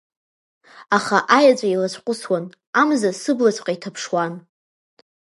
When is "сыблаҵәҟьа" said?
3.21-3.73